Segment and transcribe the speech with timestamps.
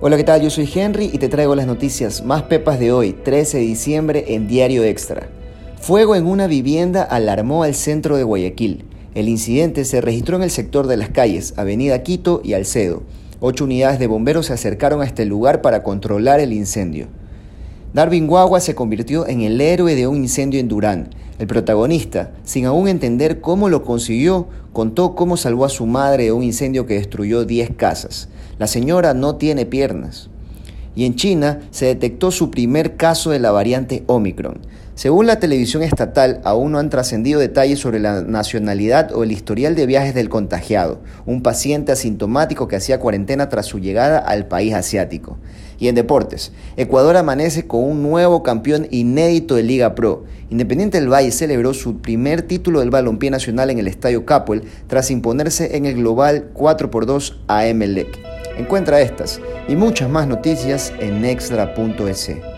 [0.00, 0.40] Hola, ¿qué tal?
[0.40, 4.24] Yo soy Henry y te traigo las noticias más pepas de hoy, 13 de diciembre,
[4.28, 5.26] en Diario Extra.
[5.80, 8.84] Fuego en una vivienda alarmó al centro de Guayaquil.
[9.16, 13.02] El incidente se registró en el sector de las calles, Avenida Quito y Alcedo.
[13.40, 17.08] Ocho unidades de bomberos se acercaron a este lugar para controlar el incendio.
[17.92, 21.10] Darwin Guagua se convirtió en el héroe de un incendio en Durán.
[21.38, 26.32] El protagonista, sin aún entender cómo lo consiguió, contó cómo salvó a su madre de
[26.32, 28.28] un incendio que destruyó 10 casas.
[28.58, 30.30] La señora no tiene piernas.
[30.96, 34.58] Y en China se detectó su primer caso de la variante Omicron.
[34.98, 39.76] Según la televisión estatal, aún no han trascendido detalles sobre la nacionalidad o el historial
[39.76, 44.74] de viajes del contagiado, un paciente asintomático que hacía cuarentena tras su llegada al país
[44.74, 45.38] asiático.
[45.78, 50.24] Y en deportes, Ecuador amanece con un nuevo campeón inédito de Liga Pro.
[50.50, 55.12] Independiente del Valle celebró su primer título del balompié nacional en el Estadio Capuel tras
[55.12, 58.18] imponerse en el global 4 por 2 a Emelec.
[58.58, 62.57] Encuentra estas y muchas más noticias en extra.es.